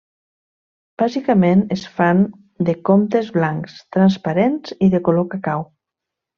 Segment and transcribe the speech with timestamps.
[1.01, 2.23] Bàsicament es fan
[2.71, 5.67] de comptes blancs, transparents i de color cacau.